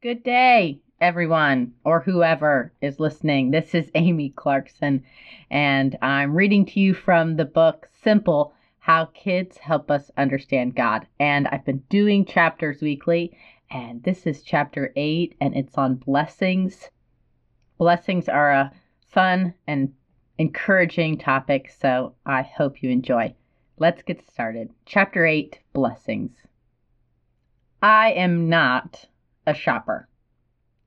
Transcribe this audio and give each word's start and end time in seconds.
Good 0.00 0.22
day, 0.22 0.78
everyone, 1.00 1.74
or 1.82 1.98
whoever 1.98 2.72
is 2.80 3.00
listening. 3.00 3.50
This 3.50 3.74
is 3.74 3.90
Amy 3.96 4.28
Clarkson, 4.30 5.02
and 5.50 5.98
I'm 6.00 6.36
reading 6.36 6.64
to 6.66 6.78
you 6.78 6.94
from 6.94 7.34
the 7.34 7.44
book 7.44 7.88
Simple 8.00 8.54
How 8.78 9.06
Kids 9.06 9.58
Help 9.58 9.90
Us 9.90 10.08
Understand 10.16 10.76
God. 10.76 11.08
And 11.18 11.48
I've 11.48 11.64
been 11.64 11.82
doing 11.88 12.24
chapters 12.24 12.80
weekly, 12.80 13.36
and 13.72 14.00
this 14.04 14.24
is 14.24 14.42
chapter 14.42 14.92
eight, 14.94 15.34
and 15.40 15.56
it's 15.56 15.76
on 15.76 15.96
blessings. 15.96 16.90
Blessings 17.76 18.28
are 18.28 18.52
a 18.52 18.72
fun 19.08 19.52
and 19.66 19.92
encouraging 20.38 21.18
topic, 21.18 21.70
so 21.70 22.14
I 22.24 22.42
hope 22.42 22.84
you 22.84 22.90
enjoy. 22.90 23.34
Let's 23.78 24.02
get 24.02 24.24
started. 24.30 24.70
Chapter 24.86 25.26
8 25.26 25.58
Blessings. 25.72 26.36
I 27.82 28.12
am 28.12 28.48
not 28.48 29.06
a 29.48 29.54
shopper. 29.54 30.06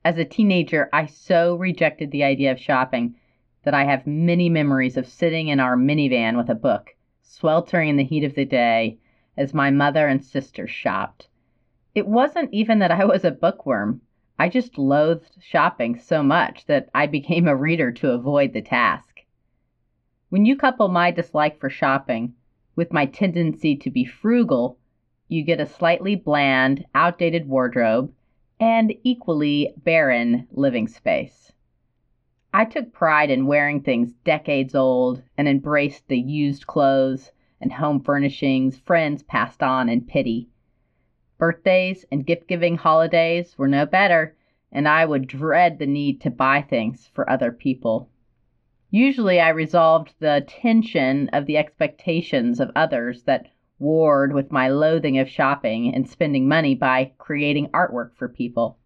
As 0.06 0.20
a 0.20 0.26
teenager, 0.26 0.88
I 0.94 1.08
so 1.08 1.56
rejected 1.56 2.12
the 2.12 2.24
idea 2.24 2.52
of 2.52 2.60
shopping 2.60 3.16
that 3.64 3.74
I 3.74 3.86
have 3.86 4.06
many 4.06 4.50
memories 4.50 4.98
of 4.98 5.08
sitting 5.08 5.48
in 5.48 5.60
our 5.60 5.76
minivan 5.76 6.38
with 6.38 6.50
a 6.50 6.56
book, 6.56 6.96
sweltering 7.24 7.90
in 7.90 7.98
the 7.98 8.04
heat 8.04 8.24
of 8.24 8.36
the 8.36 8.46
day 8.46 9.00
as 9.36 9.54
my 9.54 9.72
mother 9.72 10.08
and 10.08 10.24
sister 10.24 10.68
shopped. 10.68 11.28
It 11.96 12.08
wasn't 12.08 12.54
even 12.54 12.78
that 12.80 12.92
I 12.92 13.04
was 13.06 13.26
a 13.26 13.32
bookworm. 13.32 14.02
I 14.38 14.48
just 14.48 14.78
loathed 14.78 15.38
shopping 15.40 15.98
so 15.98 16.22
much 16.22 16.66
that 16.68 16.90
I 16.94 17.08
became 17.08 17.48
a 17.48 17.56
reader 17.56 17.92
to 17.94 18.12
avoid 18.12 18.54
the 18.54 18.62
task. 18.62 19.22
When 20.30 20.46
you 20.46 20.56
couple 20.56 20.88
my 20.88 21.10
dislike 21.10 21.60
for 21.60 21.70
shopping 21.70 22.36
with 22.76 22.94
my 22.94 23.08
tendency 23.08 23.76
to 23.78 23.90
be 23.90 24.06
frugal, 24.06 24.78
you 25.28 25.44
get 25.44 25.60
a 25.60 25.66
slightly 25.66 26.16
bland, 26.16 26.86
outdated 26.94 27.48
wardrobe 27.48 28.14
and 28.62 28.94
equally 29.04 29.74
barren 29.76 30.48
living 30.52 30.88
space. 30.88 31.52
I 32.54 32.64
took 32.66 32.94
pride 32.94 33.32
in 33.32 33.48
wearing 33.48 33.82
things 33.82 34.14
decades 34.24 34.76
old 34.76 35.24
and 35.36 35.48
embraced 35.48 36.08
the 36.08 36.20
used 36.20 36.68
clothes 36.68 37.32
and 37.60 37.74
home 37.74 38.02
furnishings 38.04 38.78
friends 38.78 39.24
passed 39.24 39.64
on 39.64 39.90
in 39.90 40.02
pity. 40.02 40.48
Birthdays 41.40 42.06
and 42.12 42.24
gift 42.26 42.48
giving 42.48 42.78
holidays 42.78 43.58
were 43.58 43.68
no 43.68 43.88
better, 43.88 44.38
and 44.72 44.88
I 44.88 45.06
would 45.06 45.26
dread 45.28 45.80
the 45.80 45.88
need 45.88 46.22
to 46.22 46.30
buy 46.30 46.62
things 46.62 47.10
for 47.16 47.28
other 47.28 47.52
people. 47.52 48.10
Usually, 48.92 49.40
I 49.40 49.50
resolved 49.50 50.14
the 50.20 50.46
tension 50.48 51.30
of 51.30 51.48
the 51.48 51.58
expectations 51.58 52.60
of 52.60 52.70
others 52.76 53.24
that 53.24 53.48
warred 53.82 54.32
with 54.32 54.52
my 54.52 54.70
loathing 54.70 55.18
of 55.18 55.28
shopping 55.28 55.94
and 55.94 56.08
spending 56.08 56.48
money 56.48 56.76
by 56.76 57.12
creating 57.18 57.68
artwork 57.70 58.16
for 58.16 58.30
people. 58.30 58.78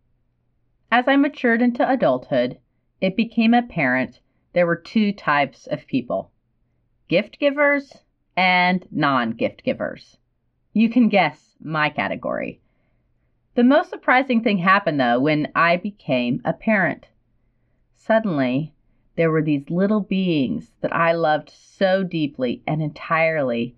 As 0.89 1.07
I 1.07 1.17
matured 1.17 1.61
into 1.61 1.87
adulthood, 1.87 2.57
it 3.01 3.15
became 3.15 3.53
apparent 3.53 4.19
there 4.53 4.65
were 4.65 4.77
two 4.77 5.11
types 5.11 5.67
of 5.67 5.85
people 5.85 6.31
gift 7.09 7.37
givers 7.37 7.91
and 8.37 8.87
non 8.89 9.31
gift 9.31 9.63
givers. 9.63 10.17
You 10.73 10.89
can 10.89 11.09
guess 11.09 11.55
my 11.59 11.89
category. 11.89 12.61
The 13.55 13.63
most 13.63 13.89
surprising 13.89 14.41
thing 14.41 14.57
happened, 14.57 14.99
though, 14.99 15.19
when 15.19 15.51
I 15.55 15.77
became 15.77 16.41
a 16.43 16.53
parent. 16.53 17.07
Suddenly, 17.93 18.73
there 19.15 19.31
were 19.31 19.41
these 19.41 19.69
little 19.69 20.01
beings 20.01 20.73
that 20.81 20.93
I 20.93 21.13
loved 21.13 21.49
so 21.49 22.03
deeply 22.03 22.61
and 22.67 22.81
entirely, 22.81 23.75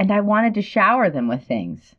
and 0.00 0.10
I 0.10 0.22
wanted 0.22 0.54
to 0.54 0.62
shower 0.62 1.10
them 1.10 1.28
with 1.28 1.42
things. 1.42 1.94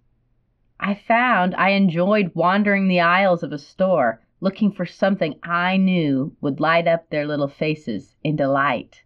I 0.79 0.95
found 0.95 1.53
I 1.53 1.69
enjoyed 1.69 2.31
wandering 2.33 2.87
the 2.87 3.01
aisles 3.01 3.43
of 3.43 3.51
a 3.51 3.59
store 3.59 4.23
looking 4.39 4.71
for 4.71 4.87
something 4.87 5.35
I 5.43 5.77
knew 5.77 6.35
would 6.41 6.59
light 6.59 6.87
up 6.87 7.11
their 7.11 7.27
little 7.27 7.47
faces 7.47 8.15
in 8.23 8.35
delight. 8.35 9.03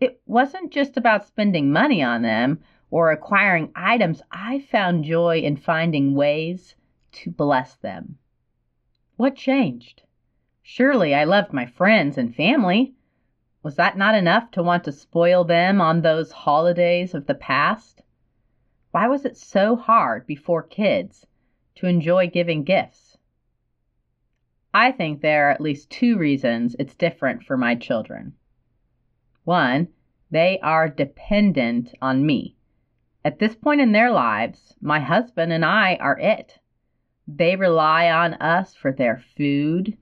It 0.00 0.18
wasn't 0.24 0.72
just 0.72 0.96
about 0.96 1.26
spending 1.26 1.70
money 1.70 2.02
on 2.02 2.22
them 2.22 2.60
or 2.90 3.10
acquiring 3.12 3.70
items, 3.76 4.22
I 4.32 4.60
found 4.60 5.04
joy 5.04 5.40
in 5.40 5.58
finding 5.58 6.14
ways 6.14 6.74
to 7.12 7.30
bless 7.30 7.76
them. 7.76 8.16
What 9.16 9.36
changed? 9.36 10.04
Surely 10.62 11.14
I 11.14 11.24
loved 11.24 11.52
my 11.52 11.66
friends 11.66 12.16
and 12.16 12.34
family. 12.34 12.94
Was 13.62 13.76
that 13.76 13.98
not 13.98 14.14
enough 14.14 14.50
to 14.52 14.62
want 14.62 14.84
to 14.84 14.92
spoil 14.92 15.44
them 15.44 15.82
on 15.82 16.00
those 16.00 16.32
holidays 16.32 17.12
of 17.12 17.26
the 17.26 17.34
past? 17.34 18.00
Why 18.96 19.08
was 19.08 19.26
it 19.26 19.36
so 19.36 19.76
hard 19.76 20.26
before 20.26 20.62
kids 20.62 21.26
to 21.74 21.86
enjoy 21.86 22.28
giving 22.28 22.64
gifts? 22.64 23.18
I 24.72 24.90
think 24.90 25.20
there 25.20 25.48
are 25.48 25.50
at 25.50 25.60
least 25.60 25.90
two 25.90 26.16
reasons 26.16 26.74
it's 26.78 26.94
different 26.94 27.42
for 27.42 27.58
my 27.58 27.74
children. 27.74 28.32
One, 29.44 29.88
they 30.30 30.58
are 30.60 30.88
dependent 30.88 31.94
on 32.00 32.24
me. 32.24 32.56
At 33.22 33.38
this 33.38 33.54
point 33.54 33.82
in 33.82 33.92
their 33.92 34.10
lives, 34.10 34.74
my 34.80 35.00
husband 35.00 35.52
and 35.52 35.62
I 35.62 35.96
are 35.96 36.18
it. 36.18 36.58
They 37.28 37.54
rely 37.54 38.10
on 38.10 38.32
us 38.40 38.74
for 38.74 38.92
their 38.92 39.22
food, 39.36 39.94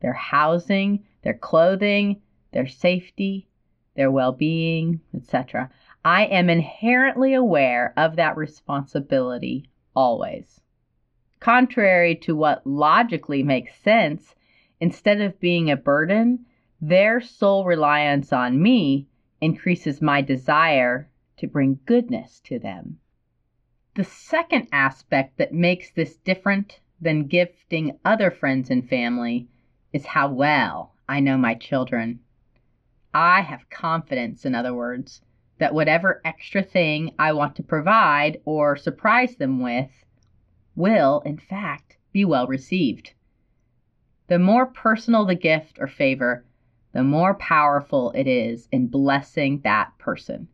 their 0.00 0.14
housing, 0.14 1.04
their 1.22 1.38
clothing, 1.38 2.20
their 2.50 2.66
safety, 2.66 3.46
their 3.94 4.10
well 4.10 4.32
being, 4.32 5.00
etc. 5.14 5.70
I 6.04 6.24
am 6.24 6.50
inherently 6.50 7.32
aware 7.32 7.94
of 7.96 8.16
that 8.16 8.36
responsibility 8.36 9.70
always. 9.94 10.60
Contrary 11.38 12.16
to 12.16 12.34
what 12.34 12.66
logically 12.66 13.44
makes 13.44 13.78
sense, 13.80 14.34
instead 14.80 15.20
of 15.20 15.38
being 15.38 15.70
a 15.70 15.76
burden, 15.76 16.44
their 16.80 17.20
sole 17.20 17.64
reliance 17.64 18.32
on 18.32 18.60
me 18.60 19.06
increases 19.40 20.02
my 20.02 20.22
desire 20.22 21.08
to 21.36 21.46
bring 21.46 21.78
goodness 21.86 22.40
to 22.40 22.58
them. 22.58 22.98
The 23.94 24.04
second 24.04 24.68
aspect 24.72 25.36
that 25.36 25.54
makes 25.54 25.90
this 25.92 26.16
different 26.16 26.80
than 27.00 27.28
gifting 27.28 27.98
other 28.04 28.30
friends 28.32 28.70
and 28.70 28.88
family 28.88 29.48
is 29.92 30.06
how 30.06 30.32
well 30.32 30.94
I 31.08 31.20
know 31.20 31.36
my 31.36 31.54
children. 31.54 32.20
I 33.14 33.42
have 33.42 33.70
confidence, 33.70 34.44
in 34.44 34.54
other 34.54 34.74
words, 34.74 35.22
that 35.62 35.72
whatever 35.72 36.20
extra 36.24 36.60
thing 36.60 37.14
I 37.20 37.32
want 37.32 37.54
to 37.54 37.62
provide 37.62 38.40
or 38.44 38.74
surprise 38.74 39.36
them 39.36 39.60
with 39.60 39.92
will, 40.74 41.22
in 41.24 41.38
fact, 41.38 41.96
be 42.10 42.24
well 42.24 42.48
received. 42.48 43.12
The 44.26 44.40
more 44.40 44.66
personal 44.66 45.24
the 45.24 45.36
gift 45.36 45.78
or 45.78 45.86
favor, 45.86 46.44
the 46.92 47.04
more 47.04 47.34
powerful 47.34 48.10
it 48.10 48.26
is 48.26 48.66
in 48.72 48.88
blessing 48.88 49.60
that 49.60 49.96
person. 49.98 50.48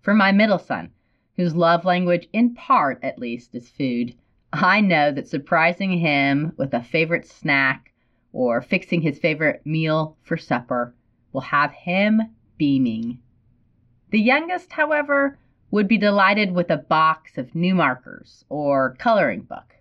For 0.00 0.14
my 0.14 0.32
middle 0.32 0.58
son, 0.58 0.92
whose 1.36 1.54
love 1.54 1.84
language, 1.84 2.26
in 2.32 2.54
part 2.54 3.04
at 3.04 3.18
least, 3.18 3.54
is 3.54 3.68
food, 3.68 4.14
I 4.50 4.80
know 4.80 5.12
that 5.12 5.28
surprising 5.28 5.98
him 5.98 6.54
with 6.56 6.72
a 6.72 6.82
favorite 6.82 7.26
snack 7.26 7.92
or 8.32 8.62
fixing 8.62 9.02
his 9.02 9.18
favorite 9.18 9.60
meal 9.66 10.16
for 10.22 10.38
supper 10.38 10.94
will 11.34 11.42
have 11.42 11.72
him 11.72 12.22
beaming. 12.56 13.18
The 14.12 14.20
youngest, 14.20 14.72
however, 14.72 15.38
would 15.70 15.88
be 15.88 15.96
delighted 15.96 16.52
with 16.52 16.70
a 16.70 16.76
box 16.76 17.38
of 17.38 17.54
new 17.54 17.74
markers 17.74 18.44
or 18.50 18.94
coloring 18.98 19.40
book. 19.40 19.74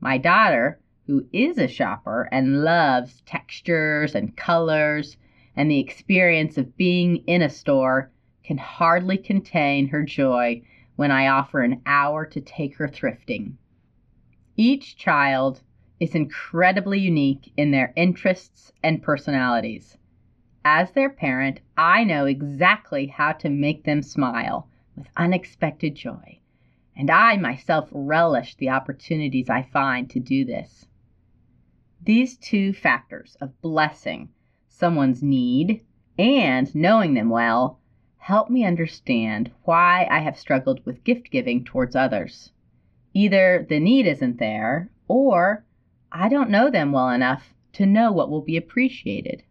My 0.00 0.16
daughter, 0.16 0.80
who 1.06 1.26
is 1.30 1.58
a 1.58 1.68
shopper 1.68 2.26
and 2.32 2.64
loves 2.64 3.20
textures 3.26 4.14
and 4.14 4.34
colors 4.34 5.18
and 5.54 5.70
the 5.70 5.78
experience 5.78 6.56
of 6.56 6.78
being 6.78 7.16
in 7.26 7.42
a 7.42 7.50
store, 7.50 8.10
can 8.44 8.56
hardly 8.56 9.18
contain 9.18 9.88
her 9.88 10.02
joy 10.02 10.62
when 10.96 11.10
I 11.10 11.26
offer 11.26 11.60
an 11.60 11.82
hour 11.84 12.24
to 12.24 12.40
take 12.40 12.76
her 12.76 12.88
thrifting. 12.88 13.56
Each 14.56 14.96
child 14.96 15.60
is 16.00 16.14
incredibly 16.14 16.98
unique 16.98 17.52
in 17.58 17.72
their 17.72 17.92
interests 17.94 18.72
and 18.82 19.02
personalities. 19.02 19.98
As 20.66 20.92
their 20.92 21.10
parent, 21.10 21.60
I 21.76 22.04
know 22.04 22.24
exactly 22.24 23.08
how 23.08 23.32
to 23.32 23.50
make 23.50 23.84
them 23.84 24.02
smile 24.02 24.66
with 24.96 25.10
unexpected 25.14 25.94
joy, 25.94 26.38
and 26.96 27.10
I 27.10 27.36
myself 27.36 27.90
relish 27.92 28.54
the 28.54 28.70
opportunities 28.70 29.50
I 29.50 29.62
find 29.62 30.08
to 30.08 30.18
do 30.18 30.42
this. 30.42 30.86
These 32.02 32.38
two 32.38 32.72
factors 32.72 33.36
of 33.42 33.60
blessing 33.60 34.30
someone's 34.66 35.22
need 35.22 35.84
and 36.18 36.74
knowing 36.74 37.12
them 37.12 37.28
well 37.28 37.78
help 38.16 38.48
me 38.48 38.64
understand 38.64 39.50
why 39.64 40.08
I 40.10 40.20
have 40.20 40.38
struggled 40.38 40.84
with 40.86 41.04
gift 41.04 41.30
giving 41.30 41.62
towards 41.62 41.94
others. 41.94 42.52
Either 43.12 43.66
the 43.68 43.80
need 43.80 44.06
isn't 44.06 44.38
there, 44.38 44.88
or 45.08 45.66
I 46.10 46.30
don't 46.30 46.48
know 46.48 46.70
them 46.70 46.90
well 46.90 47.10
enough 47.10 47.52
to 47.74 47.84
know 47.84 48.12
what 48.12 48.30
will 48.30 48.40
be 48.40 48.56
appreciated. 48.56 49.42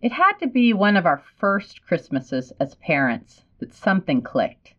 It 0.00 0.12
had 0.12 0.34
to 0.34 0.46
be 0.46 0.72
one 0.72 0.96
of 0.96 1.06
our 1.06 1.18
first 1.18 1.84
Christmases 1.84 2.52
as 2.60 2.76
parents 2.76 3.44
that 3.58 3.74
something 3.74 4.22
clicked. 4.22 4.74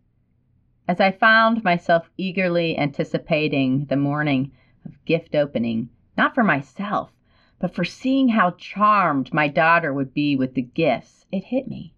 As 0.88 1.02
I 1.02 1.12
found 1.12 1.62
myself 1.62 2.10
eagerly 2.16 2.78
anticipating 2.78 3.84
the 3.86 3.98
morning 3.98 4.54
of 4.86 5.04
gift 5.04 5.36
opening, 5.36 5.90
not 6.18 6.34
for 6.34 6.44
myself, 6.44 7.12
but 7.60 7.76
for 7.76 7.84
seeing 7.84 8.30
how 8.30 8.52
charmed 8.52 9.34
my 9.34 9.50
daughter 9.50 9.94
would 9.94 10.14
be 10.14 10.38
with 10.38 10.54
the 10.54 10.62
gifts, 10.62 11.26
it 11.34 11.44
hit 11.44 11.68
me. 11.68 11.94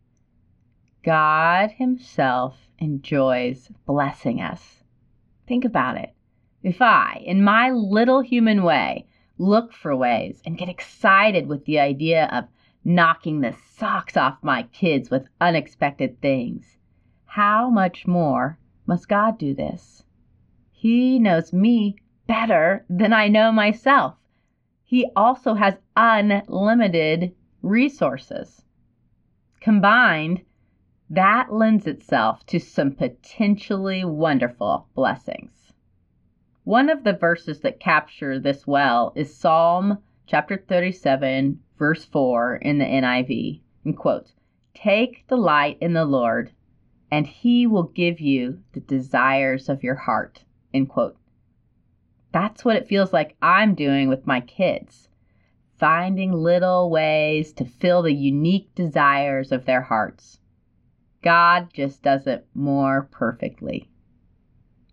God 1.03 1.71
Himself 1.71 2.71
enjoys 2.79 3.71
blessing 3.85 4.41
us. 4.41 4.83
Think 5.47 5.63
about 5.63 5.95
it. 5.95 6.15
If 6.63 6.81
I, 6.81 7.21
in 7.23 7.43
my 7.43 7.69
little 7.69 8.21
human 8.21 8.63
way, 8.63 9.05
look 9.37 9.73
for 9.73 9.95
ways 9.95 10.41
and 10.43 10.57
get 10.57 10.69
excited 10.69 11.47
with 11.47 11.65
the 11.65 11.79
idea 11.79 12.25
of 12.31 12.47
knocking 12.83 13.41
the 13.41 13.53
socks 13.53 14.17
off 14.17 14.37
my 14.41 14.63
kids 14.63 15.09
with 15.09 15.27
unexpected 15.39 16.19
things, 16.21 16.77
how 17.25 17.69
much 17.69 18.07
more 18.07 18.57
must 18.85 19.07
God 19.07 19.37
do 19.37 19.53
this? 19.53 20.03
He 20.71 21.19
knows 21.19 21.53
me 21.53 21.95
better 22.27 22.85
than 22.89 23.13
I 23.13 23.27
know 23.27 23.51
myself. 23.51 24.15
He 24.83 25.09
also 25.15 25.53
has 25.53 25.77
unlimited 25.95 27.33
resources. 27.61 28.63
Combined, 29.59 30.41
that 31.09 31.53
lends 31.53 31.87
itself 31.87 32.45
to 32.47 32.59
some 32.59 32.93
potentially 32.93 34.03
wonderful 34.03 34.87
blessings. 34.95 35.71
One 36.63 36.89
of 36.89 37.03
the 37.03 37.13
verses 37.13 37.59
that 37.61 37.79
capture 37.79 38.39
this 38.39 38.65
well 38.65 39.13
is 39.15 39.35
Psalm 39.35 39.99
chapter 40.31 40.63
37, 40.65 41.59
verse 41.77 42.05
4 42.05 42.55
in 42.55 42.77
the 42.77 42.85
NIV, 42.85 43.59
and 43.83 43.97
quotes, 43.97 44.31
Take 44.73 45.27
delight 45.27 45.77
in 45.81 45.91
the 45.91 46.05
Lord, 46.05 46.53
and 47.11 47.27
he 47.27 47.67
will 47.67 47.83
give 47.83 48.21
you 48.21 48.61
the 48.71 48.79
desires 48.79 49.67
of 49.67 49.83
your 49.83 49.95
heart. 49.95 50.45
End 50.73 50.87
quote. 50.87 51.17
That's 52.31 52.63
what 52.63 52.77
it 52.77 52.87
feels 52.87 53.11
like 53.11 53.35
I'm 53.41 53.75
doing 53.75 54.07
with 54.07 54.25
my 54.25 54.39
kids, 54.39 55.09
finding 55.77 56.31
little 56.31 56.89
ways 56.89 57.51
to 57.51 57.65
fill 57.65 58.01
the 58.01 58.13
unique 58.13 58.73
desires 58.73 59.51
of 59.51 59.65
their 59.65 59.81
hearts. 59.81 60.39
God 61.21 61.73
just 61.73 62.03
does 62.03 62.25
it 62.25 62.47
more 62.55 63.09
perfectly. 63.11 63.89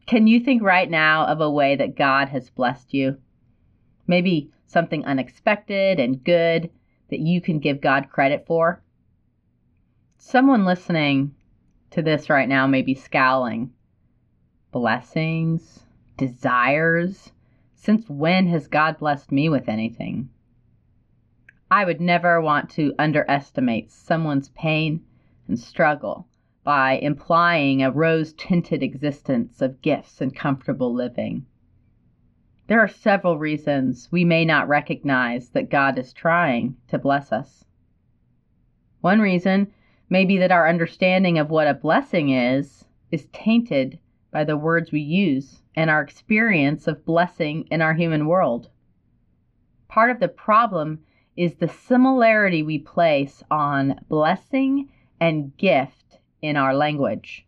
Can 0.04 0.26
you 0.26 0.40
think 0.40 0.64
right 0.64 0.90
now 0.90 1.26
of 1.26 1.40
a 1.40 1.48
way 1.48 1.76
that 1.76 1.94
God 1.94 2.30
has 2.30 2.50
blessed 2.50 2.92
you? 2.92 3.18
Maybe 4.08 4.50
something 4.68 5.04
unexpected 5.04 5.98
and 5.98 6.22
good 6.22 6.70
that 7.10 7.18
you 7.18 7.40
can 7.40 7.58
give 7.58 7.80
God 7.80 8.10
credit 8.10 8.46
for? 8.46 8.80
Someone 10.18 10.64
listening 10.64 11.34
to 11.90 12.02
this 12.02 12.30
right 12.30 12.48
now 12.48 12.66
may 12.66 12.82
be 12.82 12.94
scowling. 12.94 13.72
Blessings? 14.70 15.80
Desires? 16.16 17.32
Since 17.74 18.08
when 18.08 18.46
has 18.48 18.68
God 18.68 18.98
blessed 18.98 19.32
me 19.32 19.48
with 19.48 19.68
anything? 19.68 20.28
I 21.70 21.84
would 21.84 22.00
never 22.00 22.40
want 22.40 22.70
to 22.70 22.94
underestimate 22.98 23.90
someone's 23.90 24.48
pain 24.50 25.04
and 25.46 25.58
struggle 25.58 26.26
by 26.64 26.98
implying 26.98 27.82
a 27.82 27.90
rose 27.90 28.34
tinted 28.34 28.82
existence 28.82 29.62
of 29.62 29.80
gifts 29.80 30.20
and 30.20 30.34
comfortable 30.34 30.92
living. 30.92 31.46
There 32.68 32.80
are 32.80 32.88
several 32.88 33.38
reasons 33.38 34.12
we 34.12 34.26
may 34.26 34.44
not 34.44 34.68
recognize 34.68 35.48
that 35.50 35.70
God 35.70 35.98
is 35.98 36.12
trying 36.12 36.76
to 36.88 36.98
bless 36.98 37.32
us. 37.32 37.64
One 39.00 39.20
reason 39.20 39.72
may 40.10 40.26
be 40.26 40.36
that 40.36 40.52
our 40.52 40.68
understanding 40.68 41.38
of 41.38 41.48
what 41.48 41.66
a 41.66 41.72
blessing 41.72 42.28
is 42.28 42.84
is 43.10 43.26
tainted 43.32 43.98
by 44.30 44.44
the 44.44 44.58
words 44.58 44.92
we 44.92 45.00
use 45.00 45.62
and 45.74 45.88
our 45.88 46.02
experience 46.02 46.86
of 46.86 47.06
blessing 47.06 47.66
in 47.70 47.80
our 47.80 47.94
human 47.94 48.26
world. 48.26 48.68
Part 49.88 50.10
of 50.10 50.20
the 50.20 50.28
problem 50.28 50.98
is 51.38 51.54
the 51.54 51.68
similarity 51.68 52.62
we 52.62 52.80
place 52.80 53.42
on 53.50 53.98
blessing 54.10 54.90
and 55.18 55.56
gift 55.56 56.18
in 56.42 56.58
our 56.58 56.74
language. 56.74 57.46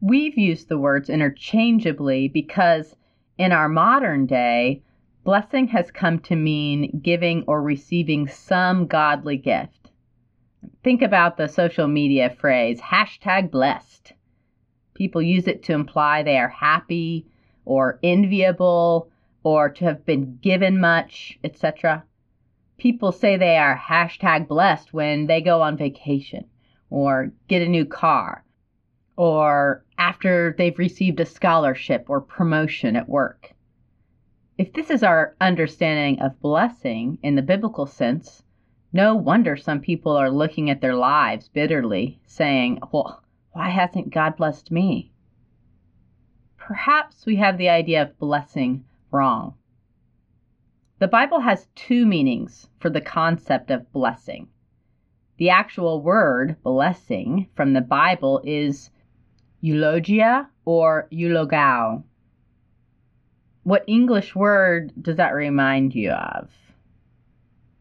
We've 0.00 0.36
used 0.36 0.68
the 0.68 0.78
words 0.78 1.08
interchangeably 1.08 2.26
because 2.26 2.96
in 3.38 3.52
our 3.52 3.68
modern 3.68 4.26
day, 4.26 4.82
blessing 5.24 5.68
has 5.68 5.90
come 5.90 6.18
to 6.20 6.36
mean 6.36 7.00
giving 7.02 7.44
or 7.46 7.62
receiving 7.62 8.28
some 8.28 8.86
godly 8.86 9.36
gift. 9.36 9.90
Think 10.82 11.02
about 11.02 11.36
the 11.36 11.48
social 11.48 11.88
media 11.88 12.30
phrase 12.30 12.80
hashtag 12.80 13.50
blessed. 13.50 14.12
People 14.94 15.22
use 15.22 15.46
it 15.46 15.62
to 15.64 15.72
imply 15.72 16.22
they 16.22 16.38
are 16.38 16.48
happy 16.48 17.26
or 17.64 17.98
enviable 18.02 19.10
or 19.42 19.68
to 19.68 19.84
have 19.84 20.06
been 20.06 20.38
given 20.40 20.80
much, 20.80 21.38
etc 21.44 22.04
people 22.76 23.12
say 23.12 23.36
they 23.36 23.56
are 23.56 23.78
hashtag 23.78 24.48
blessed 24.48 24.92
when 24.92 25.26
they 25.26 25.40
go 25.40 25.62
on 25.62 25.76
vacation 25.76 26.44
or 26.90 27.32
get 27.48 27.62
a 27.62 27.68
new 27.68 27.84
car 27.84 28.44
or 29.16 29.83
after 29.98 30.54
they've 30.56 30.78
received 30.78 31.20
a 31.20 31.26
scholarship 31.26 32.06
or 32.08 32.20
promotion 32.20 32.96
at 32.96 33.08
work. 33.08 33.52
If 34.56 34.72
this 34.72 34.90
is 34.90 35.02
our 35.02 35.34
understanding 35.40 36.20
of 36.20 36.40
blessing 36.40 37.18
in 37.22 37.34
the 37.34 37.42
biblical 37.42 37.86
sense, 37.86 38.42
no 38.92 39.14
wonder 39.16 39.56
some 39.56 39.80
people 39.80 40.16
are 40.16 40.30
looking 40.30 40.70
at 40.70 40.80
their 40.80 40.94
lives 40.94 41.48
bitterly, 41.48 42.20
saying, 42.26 42.78
Well, 42.92 43.24
why 43.52 43.70
hasn't 43.70 44.10
God 44.14 44.36
blessed 44.36 44.70
me? 44.70 45.12
Perhaps 46.56 47.26
we 47.26 47.36
have 47.36 47.58
the 47.58 47.68
idea 47.68 48.02
of 48.02 48.18
blessing 48.18 48.84
wrong. 49.10 49.54
The 51.00 51.08
Bible 51.08 51.40
has 51.40 51.66
two 51.74 52.06
meanings 52.06 52.68
for 52.78 52.88
the 52.88 53.00
concept 53.00 53.70
of 53.70 53.92
blessing. 53.92 54.48
The 55.36 55.50
actual 55.50 56.00
word 56.00 56.62
blessing 56.62 57.48
from 57.56 57.72
the 57.72 57.80
Bible 57.80 58.40
is 58.44 58.90
eulogia 59.64 60.46
or 60.66 61.08
eulogao. 61.10 62.04
What 63.62 63.82
English 63.86 64.34
word 64.34 64.92
does 65.00 65.16
that 65.16 65.32
remind 65.32 65.94
you 65.94 66.10
of? 66.10 66.50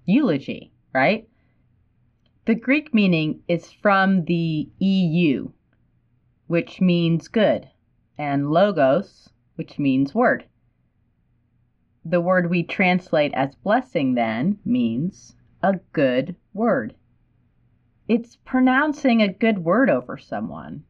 Eulogy, 0.05 0.71
right? 0.93 1.27
The 2.45 2.55
Greek 2.55 2.93
meaning 2.93 3.41
is 3.49 3.69
from 3.69 4.23
the 4.23 4.69
EU, 4.79 5.49
which 6.47 6.79
means 6.79 7.27
good, 7.27 7.67
and 8.17 8.49
logos, 8.49 9.29
which 9.55 9.77
means 9.77 10.15
word. 10.15 10.45
The 12.05 12.21
word 12.21 12.49
we 12.49 12.63
translate 12.63 13.33
as 13.33 13.55
blessing 13.55 14.13
then 14.13 14.57
means 14.63 15.35
a 15.61 15.81
good 15.91 16.37
word. 16.53 16.95
It's 18.07 18.37
pronouncing 18.37 19.21
a 19.21 19.27
good 19.27 19.59
word 19.59 19.89
over 19.89 20.17
someone. 20.17 20.85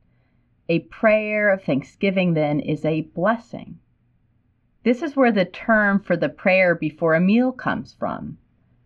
A 0.69 0.79
prayer 0.79 1.49
of 1.49 1.63
thanksgiving 1.63 2.33
then 2.33 2.61
is 2.61 2.85
a 2.85 3.01
blessing. 3.01 3.79
This 4.83 5.01
is 5.01 5.15
where 5.15 5.31
the 5.31 5.45
term 5.45 5.99
for 5.99 6.15
the 6.15 6.29
prayer 6.29 6.73
before 6.73 7.15
a 7.15 7.19
meal 7.19 7.51
comes 7.51 7.93
from. 7.93 8.37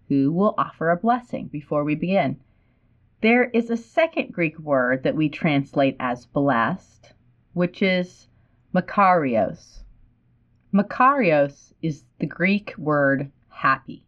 Who 0.08 0.32
will 0.32 0.56
offer 0.58 0.90
a 0.90 0.98
blessing 0.98 1.48
before 1.48 1.84
we 1.84 1.94
begin? 1.94 2.40
There 3.22 3.46
is 3.46 3.70
a 3.70 3.78
second 3.78 4.32
Greek 4.32 4.58
word 4.58 5.04
that 5.04 5.16
we 5.16 5.30
translate 5.30 5.96
as 6.00 6.26
blessed, 6.26 7.14
which 7.54 7.82
is 7.82 8.28
makarios. 8.74 9.82
Makarios 10.74 11.74
is 11.82 12.06
the 12.20 12.26
Greek 12.26 12.74
word 12.78 13.32
happy. 13.50 14.04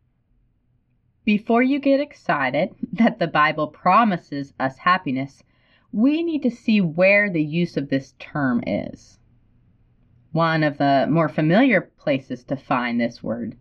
Before 1.24 1.62
you 1.62 1.80
get 1.80 2.00
excited 2.00 2.76
that 2.94 3.20
the 3.20 3.28
Bible 3.28 3.68
promises 3.68 4.54
us 4.60 4.78
happiness, 4.78 5.44
we 5.92 6.22
need 6.24 6.44
to 6.44 6.52
see 6.52 6.82
where 6.82 7.30
the 7.30 7.44
use 7.44 7.76
of 7.78 7.90
this 7.90 8.14
term 8.20 8.64
is. 8.68 9.18
One 10.32 10.64
of 10.64 10.78
the 10.78 11.08
more 11.10 11.30
familiar 11.30 11.82
places 11.82 12.44
to 12.46 12.56
find 12.56 13.00
this 13.00 13.24
word 13.24 13.58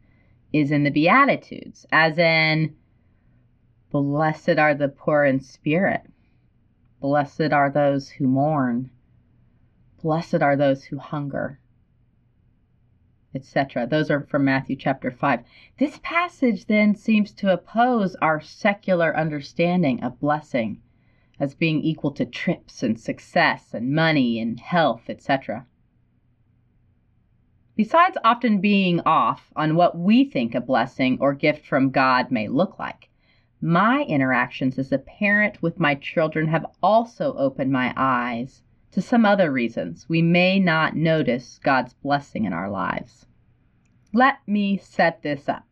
is 0.53 0.71
in 0.71 0.85
the 0.85 0.91
Beatitudes, 0.91 1.87
as 1.91 2.19
in, 2.19 2.77
Blessed 3.91 4.59
are 4.59 4.75
the 4.75 4.89
poor 4.89 5.25
in 5.25 5.41
spirit, 5.41 6.03
blessed 7.01 7.53
are 7.53 7.71
those 7.71 8.11
who 8.11 8.27
mourn, 8.27 8.91
blessed 10.03 10.43
are 10.43 10.57
those 10.57 10.85
who 10.85 10.99
hunger 10.99 11.59
etc. 13.35 13.87
Those 13.87 14.11
are 14.11 14.23
from 14.23 14.45
Matthew 14.45 14.75
chapter 14.75 15.11
5. 15.11 15.41
This 15.79 16.01
passage 16.03 16.65
then 16.65 16.95
seems 16.95 17.31
to 17.33 17.53
oppose 17.53 18.17
our 18.17 18.41
secular 18.41 19.17
understanding 19.17 20.03
of 20.03 20.19
blessing 20.19 20.81
as 21.41 21.55
being 21.55 21.81
equal 21.83 22.11
to 22.13 22.25
trips 22.25 22.83
and 22.83 22.99
success 22.99 23.75
and 23.75 23.95
money 23.95 24.41
and 24.41 24.61
health, 24.61 25.09
etc. 25.09 25.67
Besides 27.77 28.19
often 28.25 28.61
being 28.61 29.01
off 29.07 29.53
on 29.55 29.77
what 29.77 29.97
we 29.97 30.25
think 30.25 30.55
a 30.55 30.61
blessing 30.61 31.17
or 31.21 31.33
gift 31.33 31.65
from 31.65 31.91
God 31.91 32.31
may 32.33 32.49
look 32.49 32.79
like, 32.79 33.09
my 33.61 34.03
interactions 34.03 34.79
as 34.79 34.91
a 34.91 34.99
parent 34.99 35.63
with 35.63 35.79
my 35.79 35.95
children 35.95 36.49
have 36.49 36.67
also 36.83 37.37
opened 37.37 37.73
my 37.73 37.93
eyes 37.97 38.63
to 38.91 39.01
some 39.01 39.25
other 39.25 39.53
reasons 39.53 40.09
we 40.09 40.23
may 40.23 40.59
not 40.59 40.97
notice 40.97 41.59
God's 41.59 41.93
blessing 41.95 42.45
in 42.45 42.53
our 42.53 42.71
lives. 42.71 43.27
Let 44.13 44.39
me 44.47 44.77
set 44.77 45.23
this 45.23 45.49
up. 45.49 45.67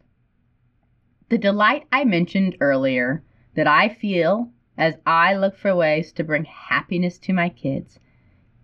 The 1.29 1.39
delight 1.39 1.87
I 1.91 2.05
mentioned 2.05 2.57
earlier 2.61 3.25
that 3.55 3.67
I 3.67 3.89
feel 3.89 4.53
as 4.79 4.97
I 5.07 5.35
look 5.35 5.57
for 5.57 5.75
ways 5.75 6.13
to 6.13 6.25
bring 6.25 6.45
happiness 6.45 7.19
to 7.21 7.33
my 7.33 7.49
kids 7.49 7.99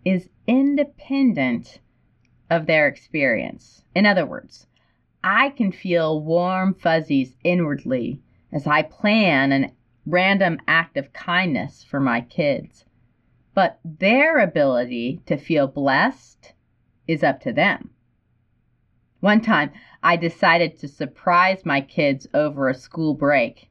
is 0.04 0.28
independent 0.46 1.80
of 2.50 2.66
their 2.66 2.86
experience. 2.88 3.84
In 3.94 4.04
other 4.04 4.26
words, 4.26 4.66
I 5.24 5.50
can 5.50 5.72
feel 5.72 6.20
warm 6.20 6.74
fuzzies 6.74 7.36
inwardly 7.44 8.20
as 8.52 8.66
I 8.66 8.82
plan 8.82 9.52
an 9.52 9.72
random 10.04 10.58
act 10.66 10.96
of 10.96 11.12
kindness 11.12 11.84
for 11.84 12.00
my 12.00 12.20
kids. 12.20 12.84
But 13.54 13.78
their 13.84 14.38
ability 14.38 15.20
to 15.26 15.36
feel 15.36 15.66
blessed 15.66 16.52
is 17.06 17.22
up 17.22 17.40
to 17.42 17.52
them. 17.52 17.90
One 19.20 19.40
time, 19.40 19.70
I 20.02 20.16
decided 20.16 20.78
to 20.78 20.88
surprise 20.88 21.64
my 21.64 21.80
kids 21.80 22.26
over 22.34 22.68
a 22.68 22.74
school 22.74 23.14
break. 23.14 23.70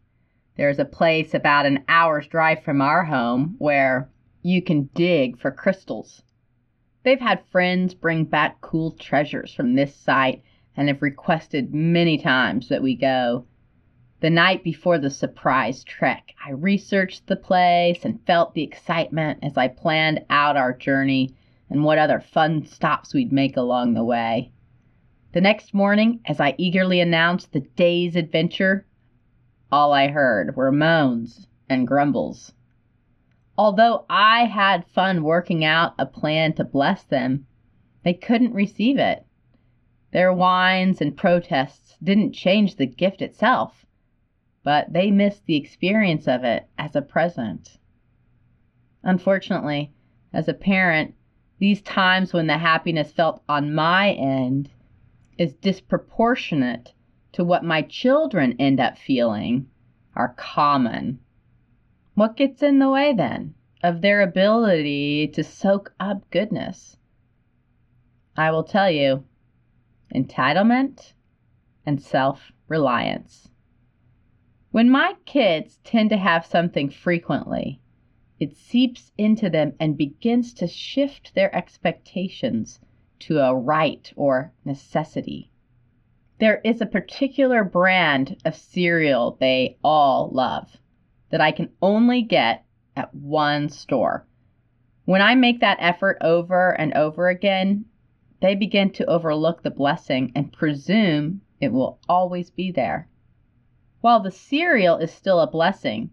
There's 0.62 0.78
a 0.78 0.86
place 0.86 1.34
about 1.34 1.66
an 1.66 1.84
hour's 1.88 2.28
drive 2.28 2.62
from 2.62 2.84
our 2.84 3.04
home 3.04 3.56
where 3.58 4.12
you 4.44 4.62
can 4.62 4.92
dig 4.94 5.40
for 5.40 5.50
crystals. 5.50 6.22
They've 7.02 7.20
had 7.20 7.44
friends 7.48 7.96
bring 7.96 8.26
back 8.26 8.62
cool 8.62 8.92
treasures 8.92 9.56
from 9.56 9.74
this 9.74 9.96
site 9.96 10.44
and 10.78 10.88
have 10.88 11.02
requested 11.02 11.74
many 11.74 12.20
times 12.20 12.70
that 12.70 12.84
we 12.84 12.96
go. 12.96 13.48
The 14.20 14.30
night 14.30 14.64
before 14.64 15.00
the 15.00 15.10
surprise 15.10 15.84
trek, 15.84 16.36
I 16.46 16.52
researched 16.52 17.26
the 17.26 17.38
place 17.38 18.06
and 18.06 18.24
felt 18.28 18.54
the 18.54 18.62
excitement 18.62 19.40
as 19.42 19.58
I 19.58 19.68
planned 19.68 20.24
out 20.30 20.58
our 20.58 20.74
journey 20.74 21.34
and 21.72 21.84
what 21.84 21.98
other 21.98 22.20
fun 22.20 22.68
stops 22.68 23.16
we'd 23.16 23.32
make 23.32 23.58
along 23.58 23.96
the 23.96 24.04
way. 24.04 24.52
The 25.32 25.42
next 25.42 25.74
morning, 25.74 26.20
as 26.28 26.40
I 26.40 26.54
eagerly 26.60 27.00
announced 27.00 27.52
the 27.52 27.62
day's 27.62 28.16
adventure, 28.16 28.86
all 29.72 29.94
I 29.94 30.10
heard 30.10 30.56
were 30.56 30.72
moans 30.72 31.48
and 31.70 31.88
grumbles. 31.88 32.54
Although 33.58 34.06
I 34.10 34.46
had 34.46 34.88
fun 34.88 35.24
working 35.24 35.64
out 35.64 35.94
a 35.98 36.06
plan 36.06 36.54
to 36.54 36.64
bless 36.64 37.04
them, 37.04 37.48
they 38.04 38.14
couldn't 38.14 38.54
receive 38.54 38.98
it. 38.98 39.26
Their 40.12 40.34
whines 40.34 41.00
and 41.00 41.16
protests 41.16 41.96
didn't 42.04 42.34
change 42.34 42.76
the 42.76 42.86
gift 42.86 43.22
itself, 43.22 43.86
but 44.64 44.92
they 44.92 45.10
missed 45.10 45.46
the 45.46 45.56
experience 45.56 46.28
of 46.28 46.44
it 46.44 46.68
as 46.78 46.96
a 46.96 47.02
present. 47.02 47.78
Unfortunately, 49.04 49.94
as 50.34 50.48
a 50.48 50.54
parent, 50.54 51.14
these 51.60 51.82
times 51.82 52.34
when 52.34 52.48
the 52.48 52.58
happiness 52.58 53.12
felt 53.12 53.42
on 53.48 53.74
my 53.74 54.12
end 54.12 54.70
is 55.38 55.54
disproportionate 55.54 56.94
to 57.34 57.44
what 57.44 57.64
my 57.64 57.82
children 57.82 58.56
end 58.60 58.80
up 58.80 58.98
feeling 58.98 59.70
are 60.16 60.34
common. 60.38 61.20
What 62.14 62.36
gets 62.36 62.62
in 62.62 62.80
the 62.80 62.90
way 62.90 63.14
then 63.14 63.54
of 63.82 64.02
their 64.02 64.22
ability 64.22 65.28
to 65.30 65.44
soak 65.44 65.94
up 66.00 66.30
goodness? 66.30 66.98
I 68.36 68.52
will 68.52 68.64
tell 68.64 68.90
you 68.90 69.24
entitlement 70.14 71.14
and 71.86 72.02
self 72.02 72.52
reliance. 72.68 73.50
When 74.72 74.90
my 74.90 75.16
kids 75.26 75.80
tend 75.84 76.10
to 76.12 76.18
have 76.18 76.46
something 76.46 76.90
frequently, 76.90 77.82
it 78.40 78.56
seeps 78.56 79.12
into 79.18 79.50
them 79.50 79.74
and 79.80 79.98
begins 79.98 80.54
to 80.56 80.68
shift 80.68 81.36
their 81.36 81.54
expectations 81.56 82.80
to 83.20 83.40
a 83.40 83.56
right 83.56 84.12
or 84.16 84.52
necessity. 84.66 85.51
There 86.42 86.60
is 86.64 86.82
a 86.82 86.88
particular 86.88 87.64
brand 87.64 88.36
of 88.46 88.56
cereal 88.56 89.38
they 89.40 89.78
all 89.84 90.28
love 90.34 90.76
that 91.30 91.40
I 91.40 91.52
can 91.52 91.70
only 91.84 92.24
get 92.24 92.66
at 92.96 93.14
one 93.14 93.70
store. 93.70 94.26
When 95.06 95.22
I 95.22 95.36
make 95.36 95.60
that 95.60 95.78
effort 95.80 96.18
over 96.20 96.72
and 96.72 96.96
over 96.96 97.30
again, 97.30 97.86
they 98.40 98.56
begin 98.56 98.90
to 98.94 99.06
overlook 99.06 99.62
the 99.62 99.70
blessing 99.70 100.32
and 100.34 100.52
presume 100.52 101.42
it 101.60 101.72
will 101.72 102.00
always 102.10 102.50
be 102.50 102.72
there. 102.72 103.08
While 104.00 104.22
the 104.22 104.32
cereal 104.32 104.98
is 104.98 105.12
still 105.12 105.42
a 105.42 105.52
blessing, 105.52 106.10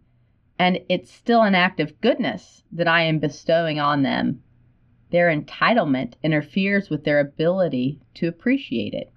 and 0.58 0.78
it's 0.90 1.10
still 1.10 1.40
an 1.40 1.54
act 1.54 1.80
of 1.80 2.02
goodness 2.02 2.64
that 2.70 2.86
I 2.86 3.00
am 3.00 3.18
bestowing 3.18 3.80
on 3.80 4.02
them, 4.02 4.42
their 5.10 5.34
entitlement 5.34 6.16
interferes 6.22 6.90
with 6.90 7.04
their 7.04 7.18
ability 7.18 8.02
to 8.16 8.28
appreciate 8.28 8.92
it. 8.92 9.10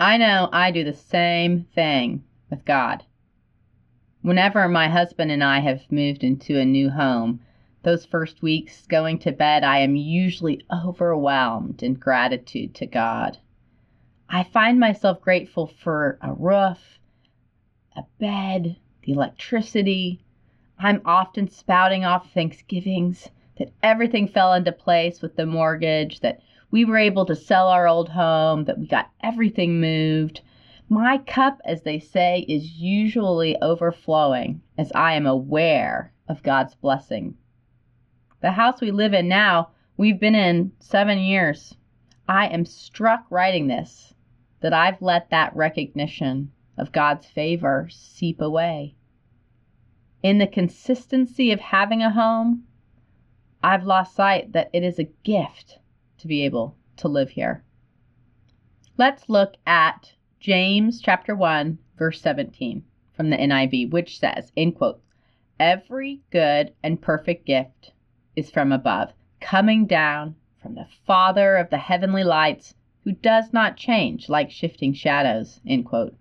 I 0.00 0.16
know 0.16 0.48
I 0.52 0.72
do 0.72 0.82
the 0.82 0.92
same 0.92 1.66
thing 1.74 2.24
with 2.50 2.64
God. 2.64 3.04
Whenever 4.22 4.68
my 4.68 4.88
husband 4.88 5.30
and 5.30 5.44
I 5.44 5.60
have 5.60 5.90
moved 5.92 6.24
into 6.24 6.58
a 6.58 6.64
new 6.64 6.90
home, 6.90 7.40
those 7.84 8.04
first 8.04 8.42
weeks 8.42 8.86
going 8.86 9.18
to 9.20 9.30
bed, 9.30 9.62
I 9.62 9.78
am 9.78 9.94
usually 9.94 10.64
overwhelmed 10.72 11.82
in 11.82 11.94
gratitude 11.94 12.74
to 12.76 12.86
God. 12.86 13.38
I 14.28 14.42
find 14.42 14.80
myself 14.80 15.20
grateful 15.20 15.66
for 15.66 16.18
a 16.20 16.32
roof, 16.32 16.98
a 17.94 18.02
bed, 18.18 18.76
the 19.02 19.12
electricity. 19.12 20.24
I'm 20.78 21.02
often 21.04 21.48
spouting 21.48 22.04
off 22.04 22.32
thanksgivings 22.32 23.30
that 23.58 23.70
everything 23.82 24.26
fell 24.26 24.54
into 24.54 24.72
place 24.72 25.22
with 25.22 25.36
the 25.36 25.46
mortgage, 25.46 26.18
that 26.20 26.40
we 26.74 26.84
were 26.84 26.98
able 26.98 27.24
to 27.24 27.36
sell 27.36 27.68
our 27.68 27.86
old 27.86 28.08
home, 28.08 28.64
that 28.64 28.76
we 28.76 28.84
got 28.84 29.08
everything 29.22 29.80
moved. 29.80 30.40
My 30.88 31.18
cup, 31.18 31.60
as 31.64 31.82
they 31.82 32.00
say, 32.00 32.44
is 32.48 32.72
usually 32.72 33.56
overflowing 33.62 34.60
as 34.76 34.90
I 34.92 35.12
am 35.12 35.24
aware 35.24 36.12
of 36.28 36.42
God's 36.42 36.74
blessing. 36.74 37.36
The 38.40 38.50
house 38.50 38.80
we 38.80 38.90
live 38.90 39.14
in 39.14 39.28
now, 39.28 39.68
we've 39.96 40.18
been 40.18 40.34
in 40.34 40.72
seven 40.80 41.20
years. 41.20 41.76
I 42.26 42.48
am 42.48 42.64
struck 42.64 43.24
writing 43.30 43.68
this 43.68 44.12
that 44.58 44.72
I've 44.72 45.00
let 45.00 45.30
that 45.30 45.54
recognition 45.54 46.50
of 46.76 46.90
God's 46.90 47.24
favor 47.24 47.88
seep 47.88 48.40
away. 48.40 48.96
In 50.24 50.38
the 50.38 50.48
consistency 50.48 51.52
of 51.52 51.60
having 51.60 52.02
a 52.02 52.10
home, 52.10 52.64
I've 53.62 53.84
lost 53.84 54.16
sight 54.16 54.54
that 54.54 54.70
it 54.72 54.82
is 54.82 54.98
a 54.98 55.08
gift 55.22 55.78
to 56.24 56.28
be 56.28 56.42
able 56.42 56.74
to 56.96 57.06
live 57.06 57.28
here. 57.28 57.62
Let's 58.96 59.28
look 59.28 59.56
at 59.66 60.14
James 60.40 61.02
chapter 61.02 61.36
1 61.36 61.78
verse 61.98 62.18
17 62.22 62.82
from 63.12 63.28
the 63.28 63.36
NIV 63.36 63.90
which 63.90 64.18
says 64.18 64.50
in 64.56 64.72
quotes 64.72 65.04
every 65.60 66.22
good 66.30 66.72
and 66.82 67.02
perfect 67.02 67.44
gift 67.44 67.92
is 68.36 68.50
from 68.50 68.72
above 68.72 69.12
coming 69.38 69.84
down 69.84 70.34
from 70.62 70.74
the 70.74 70.88
father 71.06 71.56
of 71.56 71.68
the 71.68 71.76
heavenly 71.76 72.24
lights 72.24 72.74
who 73.02 73.12
does 73.12 73.52
not 73.52 73.76
change 73.76 74.30
like 74.30 74.50
shifting 74.50 74.94
shadows 74.94 75.60
end 75.66 75.84
quote 75.84 76.16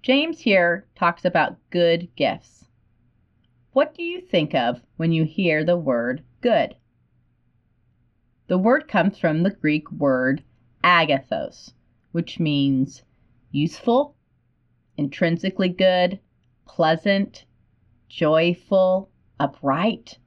James 0.00 0.40
here 0.40 0.86
talks 0.94 1.26
about 1.26 1.58
good 1.68 2.08
gifts 2.16 2.64
what 3.72 3.94
do 3.94 4.02
you 4.02 4.22
think 4.22 4.54
of 4.54 4.80
when 4.96 5.12
you 5.12 5.24
hear 5.24 5.62
the 5.62 5.76
word 5.76 6.24
good. 6.40 6.74
The 8.50 8.58
word 8.58 8.88
comes 8.88 9.16
from 9.16 9.44
the 9.44 9.52
Greek 9.52 9.88
word 9.92 10.42
agathos, 10.82 11.72
which 12.10 12.40
means 12.40 13.04
useful, 13.52 14.16
intrinsically 14.96 15.68
good, 15.68 16.18
pleasant, 16.66 17.44
joyful, 18.08 19.08
upright, 19.38 20.18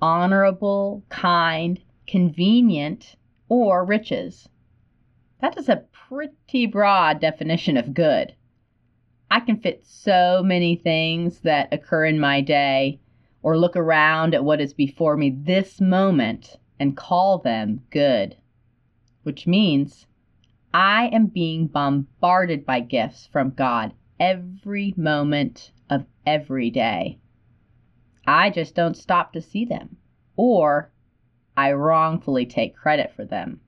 honorable, 0.00 1.02
kind, 1.08 1.80
convenient, 2.06 3.16
or 3.48 3.84
riches. 3.84 4.48
That 5.40 5.58
is 5.58 5.68
a 5.68 5.84
pretty 6.08 6.66
broad 6.66 7.18
definition 7.18 7.76
of 7.76 7.94
good. 7.94 8.36
I 9.28 9.40
can 9.40 9.56
fit 9.56 9.84
so 9.84 10.40
many 10.44 10.76
things 10.76 11.40
that 11.40 11.74
occur 11.74 12.04
in 12.04 12.20
my 12.20 12.42
day 12.42 13.00
or 13.42 13.58
look 13.58 13.74
around 13.74 14.36
at 14.36 14.44
what 14.44 14.60
is 14.60 14.72
before 14.72 15.16
me 15.16 15.30
this 15.30 15.80
moment 15.80 16.58
and 16.82 16.96
call 16.96 17.38
them 17.38 17.80
good, 17.90 18.36
which 19.22 19.46
means 19.46 20.04
I 20.74 21.06
am 21.12 21.26
being 21.26 21.68
bombarded 21.68 22.66
by 22.66 22.80
gifts 22.80 23.24
from 23.24 23.50
God 23.50 23.92
every 24.18 24.92
moment 24.96 25.70
of 25.88 26.04
every 26.26 26.70
day. 26.70 27.20
I 28.26 28.50
just 28.50 28.74
don't 28.74 28.96
stop 28.96 29.32
to 29.32 29.40
see 29.40 29.64
them, 29.64 29.96
or 30.34 30.90
I 31.56 31.70
wrongfully 31.70 32.46
take 32.46 32.74
credit 32.74 33.12
for 33.14 33.24
them. 33.24 33.60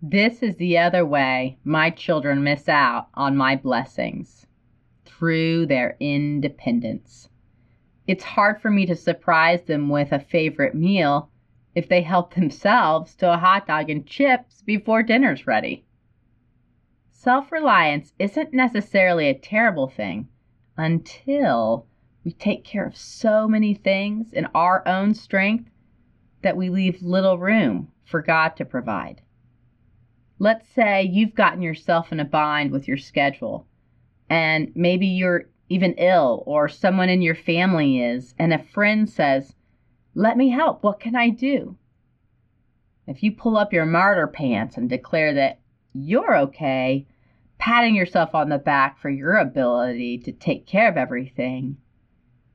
This 0.00 0.42
is 0.42 0.56
the 0.56 0.78
other 0.78 1.04
way 1.04 1.58
my 1.64 1.90
children 1.90 2.42
miss 2.42 2.66
out 2.66 3.08
on 3.12 3.36
my 3.36 3.56
blessings 3.56 4.46
through 5.04 5.66
their 5.66 5.98
independence. 6.00 7.28
It's 8.06 8.24
hard 8.24 8.62
for 8.62 8.70
me 8.70 8.86
to 8.86 8.96
surprise 8.96 9.64
them 9.64 9.90
with 9.90 10.12
a 10.12 10.18
favorite 10.18 10.74
meal 10.74 11.28
if 11.74 11.88
they 11.88 12.02
help 12.02 12.34
themselves 12.34 13.14
to 13.14 13.32
a 13.32 13.38
hot 13.38 13.66
dog 13.66 13.88
and 13.88 14.06
chips 14.06 14.62
before 14.62 15.02
dinner's 15.02 15.46
ready. 15.46 15.84
self 17.10 17.52
reliance 17.52 18.12
isn't 18.18 18.52
necessarily 18.52 19.28
a 19.28 19.34
terrible 19.38 19.88
thing 19.88 20.28
until 20.76 21.86
we 22.24 22.32
take 22.32 22.64
care 22.64 22.86
of 22.86 22.96
so 22.96 23.48
many 23.48 23.74
things 23.74 24.32
in 24.32 24.46
our 24.54 24.86
own 24.86 25.14
strength 25.14 25.70
that 26.42 26.56
we 26.56 26.68
leave 26.68 27.02
little 27.02 27.38
room 27.38 27.90
for 28.04 28.20
God 28.22 28.56
to 28.56 28.64
provide. 28.64 29.20
Let's 30.38 30.68
say 30.68 31.02
you've 31.04 31.34
gotten 31.34 31.62
yourself 31.62 32.12
in 32.12 32.20
a 32.20 32.24
bind 32.24 32.70
with 32.72 32.88
your 32.88 32.96
schedule, 32.96 33.66
and 34.28 34.72
maybe 34.74 35.06
you're 35.06 35.48
even 35.68 35.94
ill, 35.94 36.42
or 36.46 36.68
someone 36.68 37.08
in 37.08 37.22
your 37.22 37.34
family 37.34 38.02
is, 38.02 38.34
and 38.38 38.52
a 38.52 38.58
friend 38.58 39.08
says, 39.08 39.54
Let 40.14 40.36
me 40.36 40.50
help. 40.50 40.82
What 40.82 41.00
can 41.00 41.16
I 41.16 41.30
do? 41.30 41.76
If 43.06 43.22
you 43.22 43.32
pull 43.32 43.56
up 43.56 43.72
your 43.72 43.86
martyr 43.86 44.26
pants 44.26 44.76
and 44.76 44.88
declare 44.88 45.34
that 45.34 45.60
you're 45.92 46.36
okay, 46.38 47.06
patting 47.58 47.94
yourself 47.94 48.34
on 48.34 48.48
the 48.48 48.58
back 48.58 48.98
for 48.98 49.08
your 49.08 49.36
ability 49.36 50.18
to 50.18 50.32
take 50.32 50.66
care 50.66 50.88
of 50.88 50.96
everything, 50.96 51.76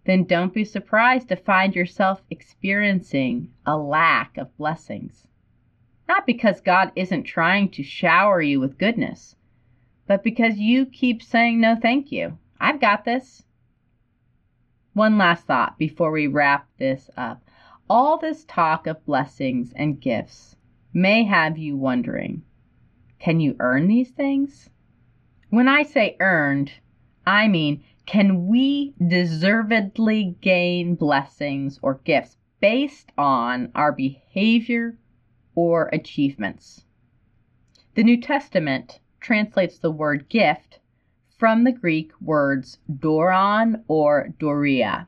then 0.06 0.24
don't 0.24 0.54
be 0.54 0.64
surprised 0.64 1.28
to 1.30 1.36
find 1.36 1.76
yourself 1.76 2.22
experiencing 2.30 3.52
a 3.66 3.78
lack 3.78 4.38
of 4.38 4.56
blessings. 4.58 5.28
Not 6.08 6.26
because 6.26 6.62
God 6.62 6.92
isn't 6.96 7.24
trying 7.24 7.70
to 7.72 7.84
shower 7.84 8.42
you 8.42 8.60
with 8.60 8.78
goodness, 8.78 9.36
but 10.08 10.24
because 10.24 10.58
you 10.58 10.86
keep 10.86 11.22
saying 11.22 11.60
no 11.60 11.76
thank 11.76 12.12
you. 12.12 12.38
I've 12.60 12.80
got 12.80 13.04
this. 13.04 13.44
One 14.94 15.18
last 15.18 15.46
thought 15.46 15.78
before 15.78 16.12
we 16.12 16.28
wrap 16.28 16.68
this 16.78 17.10
up. 17.18 17.44
All 17.90 18.18
this 18.18 18.44
talk 18.44 18.86
of 18.86 19.06
blessings 19.06 19.72
and 19.72 20.02
gifts 20.02 20.58
may 20.94 21.24
have 21.24 21.58
you 21.58 21.78
wondering 21.78 22.44
can 23.18 23.40
you 23.40 23.56
earn 23.60 23.88
these 23.88 24.12
things? 24.12 24.70
When 25.50 25.70
I 25.70 25.84
say 25.84 26.18
earned, 26.20 26.74
I 27.26 27.48
mean 27.48 27.86
can 28.06 28.48
we 28.48 28.94
deservedly 29.00 30.36
gain 30.42 30.96
blessings 30.96 31.80
or 31.82 32.02
gifts 32.04 32.36
based 32.60 33.14
on 33.18 33.72
our 33.74 33.94
behavior 33.94 34.98
or 35.56 35.88
achievements? 35.94 36.84
The 37.96 38.04
New 38.04 38.20
Testament 38.20 39.00
translates 39.22 39.80
the 39.80 39.92
word 39.92 40.28
gift 40.28 40.82
from 41.38 41.64
the 41.64 41.72
Greek 41.72 42.12
words 42.20 42.80
doron 42.90 43.84
or 43.88 44.34
doria. 44.40 45.08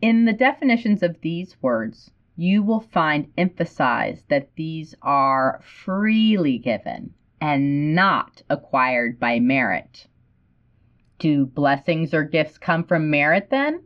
In 0.00 0.26
the 0.26 0.32
definitions 0.32 1.02
of 1.02 1.20
these 1.22 1.60
words, 1.60 2.12
you 2.36 2.62
will 2.62 2.78
find 2.78 3.32
emphasized 3.36 4.28
that 4.28 4.54
these 4.54 4.94
are 5.02 5.60
freely 5.64 6.56
given 6.56 7.14
and 7.40 7.96
not 7.96 8.40
acquired 8.48 9.18
by 9.18 9.40
merit. 9.40 10.06
Do 11.18 11.46
blessings 11.46 12.14
or 12.14 12.22
gifts 12.22 12.58
come 12.58 12.84
from 12.84 13.10
merit 13.10 13.50
then? 13.50 13.82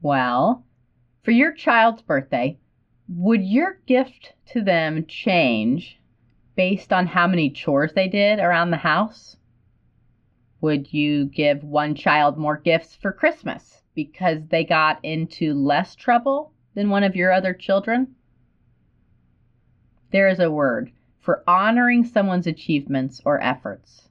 Well, 0.00 0.66
for 1.22 1.30
your 1.30 1.52
child's 1.52 2.02
birthday, 2.02 2.58
would 3.08 3.44
your 3.44 3.78
gift 3.86 4.34
to 4.46 4.60
them 4.60 5.06
change 5.06 6.00
based 6.56 6.92
on 6.92 7.06
how 7.06 7.28
many 7.28 7.48
chores 7.48 7.92
they 7.92 8.08
did 8.08 8.40
around 8.40 8.72
the 8.72 8.76
house? 8.78 9.36
Would 10.60 10.92
you 10.92 11.26
give 11.26 11.62
one 11.62 11.94
child 11.94 12.38
more 12.38 12.56
gifts 12.56 12.96
for 12.96 13.12
Christmas 13.12 13.81
because 13.94 14.46
they 14.48 14.64
got 14.64 14.98
into 15.04 15.54
less 15.54 15.94
trouble 15.94 16.52
than 16.74 16.90
one 16.90 17.04
of 17.04 17.16
your 17.16 17.32
other 17.32 17.54
children? 17.54 18.14
There 20.10 20.28
is 20.28 20.40
a 20.40 20.50
word 20.50 20.92
for 21.20 21.42
honoring 21.46 22.04
someone's 22.04 22.46
achievements 22.46 23.20
or 23.24 23.42
efforts 23.42 24.08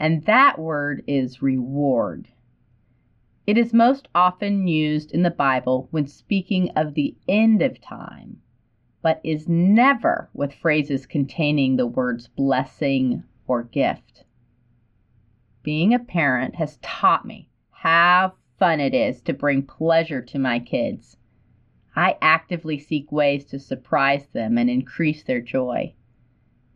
and 0.00 0.24
that 0.24 0.58
word 0.58 1.02
is 1.06 1.42
reward. 1.42 2.28
It 3.46 3.58
is 3.58 3.72
most 3.72 4.08
often 4.14 4.68
used 4.68 5.12
in 5.12 5.22
the 5.22 5.30
Bible 5.30 5.88
when 5.90 6.06
speaking 6.06 6.70
of 6.76 6.94
the 6.94 7.16
end 7.26 7.62
of 7.62 7.80
time, 7.80 8.40
but 9.02 9.20
is 9.24 9.48
never 9.48 10.28
with 10.34 10.54
phrases 10.54 11.06
containing 11.06 11.76
the 11.76 11.86
words 11.86 12.28
blessing 12.28 13.24
or 13.46 13.62
gift. 13.62 14.24
Being 15.62 15.94
a 15.94 15.98
parent 15.98 16.54
has 16.56 16.78
taught 16.82 17.26
me 17.26 17.48
how 17.70 18.34
fun 18.58 18.80
it 18.80 18.94
is 18.94 19.22
to 19.22 19.32
bring 19.32 19.62
pleasure 19.62 20.22
to 20.22 20.38
my 20.38 20.58
kids. 20.58 21.16
I 21.96 22.16
actively 22.20 22.78
seek 22.78 23.10
ways 23.10 23.44
to 23.46 23.58
surprise 23.58 24.26
them 24.28 24.58
and 24.58 24.68
increase 24.68 25.22
their 25.22 25.40
joy. 25.40 25.94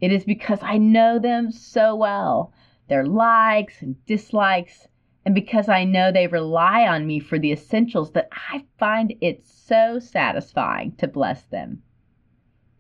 It 0.01 0.13
is 0.13 0.25
because 0.25 0.61
I 0.63 0.79
know 0.79 1.19
them 1.19 1.53
so 1.53 1.95
well 1.95 2.53
their 2.89 3.07
likes 3.07 3.81
and 3.81 4.05
dislikes, 4.05 4.89
and 5.25 5.35
because 5.35 5.69
I 5.69 5.85
know 5.85 6.13
they 6.13 6.27
rely 6.27 6.87
on 6.87 7.07
me 7.07 7.21
for 7.21 7.39
the 7.39 7.53
essentials 7.53 8.11
that 8.13 8.29
I 8.33 8.65
find 8.79 9.15
it 9.21 9.47
so 9.47 9.99
satisfying 9.99 10.97
to 10.97 11.09
bless 11.09 11.45
them. 11.45 11.83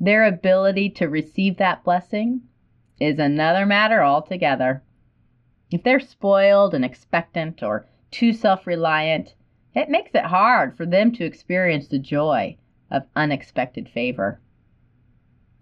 Their 0.00 0.26
ability 0.26 0.90
to 0.90 1.08
receive 1.08 1.56
that 1.58 1.84
blessing 1.84 2.42
is 3.00 3.18
another 3.18 3.64
matter 3.64 4.02
altogether. 4.02 4.82
If 5.70 5.82
they're 5.82 6.00
spoiled 6.00 6.74
and 6.74 6.84
expectant 6.84 7.62
or 7.62 7.86
too 8.12 8.32
self 8.32 8.66
reliant, 8.66 9.34
it 9.74 9.88
makes 9.88 10.14
it 10.14 10.26
hard 10.26 10.76
for 10.76 10.86
them 10.86 11.10
to 11.12 11.24
experience 11.24 11.88
the 11.88 11.98
joy 11.98 12.56
of 12.90 13.06
unexpected 13.16 13.88
favor. 13.88 14.40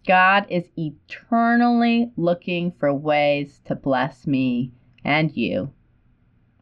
God 0.06 0.46
is 0.50 0.70
eternally 0.76 2.10
looking 2.16 2.72
for 2.72 2.92
ways 2.92 3.60
to 3.66 3.74
bless 3.74 4.26
me 4.26 4.72
and 5.04 5.34
you. 5.36 5.72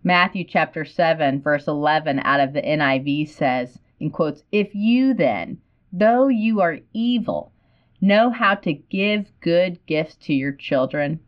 Matthew 0.05 0.45
chapter 0.45 0.85
7, 0.85 1.41
verse 1.41 1.67
11 1.67 2.21
out 2.21 2.41
of 2.41 2.53
the 2.53 2.63
NIV 2.63 3.29
says, 3.29 3.79
in 3.99 4.11
quotes, 4.11 4.45
If 4.53 4.75
you 4.75 5.15
then, 5.15 5.59
though 5.93 6.29
you 6.29 6.61
are 6.61 6.81
evil, 6.93 7.53
know 8.01 8.31
how 8.31 8.55
to 8.57 8.73
give 8.73 9.33
good 9.41 9.85
gifts 9.87 10.17
to 10.17 10.35
your 10.35 10.53
children, 10.53 11.21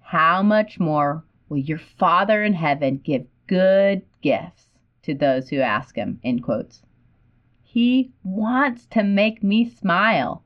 how 0.00 0.42
much 0.42 0.78
more 0.78 1.24
will 1.48 1.58
your 1.58 1.78
Father 1.78 2.42
in 2.42 2.54
heaven 2.54 2.98
give 2.98 3.26
good 3.46 4.02
gifts 4.20 4.66
to 5.02 5.14
those 5.14 5.48
who 5.48 5.58
ask 5.58 5.96
him? 5.96 6.20
End 6.22 6.42
quotes. 6.42 6.82
He 7.62 8.12
wants 8.22 8.86
to 8.86 9.02
make 9.02 9.42
me 9.42 9.68
smile. 9.68 10.44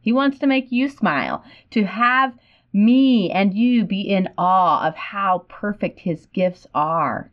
He 0.00 0.12
wants 0.12 0.38
to 0.38 0.46
make 0.46 0.70
you 0.70 0.88
smile, 0.88 1.44
to 1.70 1.84
have 1.84 2.38
me 2.72 3.30
and 3.30 3.54
you 3.54 3.84
be 3.84 4.02
in 4.02 4.28
awe 4.38 4.86
of 4.86 4.94
how 4.94 5.46
perfect 5.48 6.00
His 6.00 6.26
gifts 6.26 6.66
are. 6.74 7.30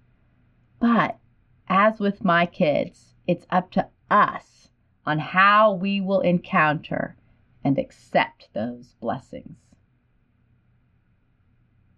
But 0.80 1.18
as 1.68 2.00
with 2.00 2.24
my 2.24 2.46
kids, 2.46 3.14
it's 3.28 3.46
up 3.50 3.72
to 3.72 3.88
us 4.10 4.70
on 5.06 5.20
how 5.20 5.74
we 5.74 6.02
will 6.02 6.22
encounter 6.22 7.16
and 7.64 7.78
accept 7.78 8.50
those 8.54 8.96
blessings. 9.00 9.58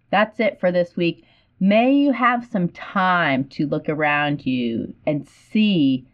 That's 0.09 0.39
it 0.39 0.59
for 0.59 0.71
this 0.71 0.95
week. 0.95 1.25
May 1.59 1.95
you 1.95 2.11
have 2.11 2.45
some 2.45 2.69
time 2.69 3.45
to 3.49 3.65
look 3.65 3.89
around 3.89 4.45
you 4.45 4.93
and 5.05 5.27
see 5.27 6.05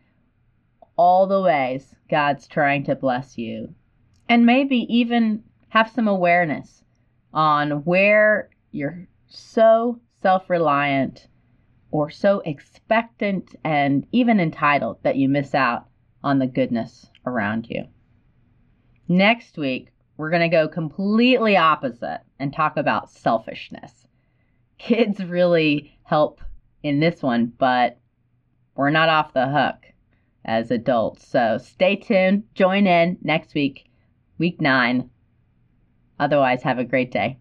all 0.95 1.27
the 1.27 1.41
ways 1.41 1.95
God's 2.09 2.47
trying 2.47 2.85
to 2.85 2.95
bless 2.95 3.37
you 3.37 3.73
and 4.29 4.45
maybe 4.45 4.85
even 4.89 5.43
have 5.69 5.89
some 5.89 6.07
awareness 6.07 6.83
on 7.33 7.83
where 7.83 8.49
you're 8.71 9.07
so 9.27 9.99
self 10.21 10.49
reliant 10.49 11.27
or 11.91 12.09
so 12.09 12.41
expectant 12.45 13.55
and 13.63 14.07
even 14.11 14.39
entitled 14.39 14.97
that 15.03 15.17
you 15.17 15.27
miss 15.27 15.53
out 15.53 15.87
on 16.23 16.39
the 16.39 16.47
goodness 16.47 17.07
around 17.25 17.67
you. 17.69 17.85
Next 19.09 19.57
week, 19.57 19.89
we're 20.15 20.29
going 20.29 20.41
to 20.41 20.47
go 20.47 20.67
completely 20.67 21.57
opposite 21.57 22.21
and 22.39 22.53
talk 22.53 22.77
about 22.77 23.09
selfishness. 23.09 24.02
Kids 24.83 25.23
really 25.23 25.97
help 26.03 26.41
in 26.83 26.99
this 26.99 27.23
one, 27.23 27.53
but 27.57 27.97
we're 28.75 28.89
not 28.89 29.07
off 29.07 29.33
the 29.33 29.47
hook 29.47 29.85
as 30.43 30.71
adults. 30.71 31.25
So 31.25 31.57
stay 31.57 31.95
tuned, 31.95 32.43
join 32.53 32.85
in 32.85 33.17
next 33.21 33.53
week 33.53 33.89
week 34.37 34.59
nine. 34.59 35.09
Otherwise, 36.19 36.63
have 36.63 36.79
a 36.79 36.83
great 36.83 37.11
day. 37.11 37.37